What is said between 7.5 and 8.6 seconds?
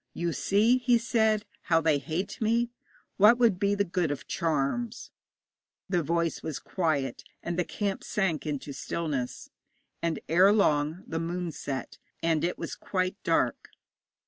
the camp sank